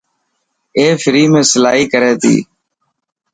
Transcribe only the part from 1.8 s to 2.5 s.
ڪري تي؟